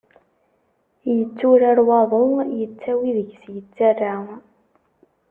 [1.15, 2.25] Yetturar waḍu
[2.59, 4.15] yettawi deg-s yettara.